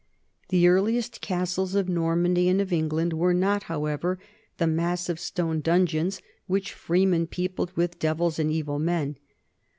[0.49, 4.17] The earliest castles of Normandy and of England were not, however,
[4.57, 9.17] the massive stone donjons which Freeman peopled with devils and evil men.